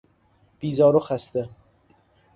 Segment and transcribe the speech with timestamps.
[0.59, 1.49] بیزار و خسته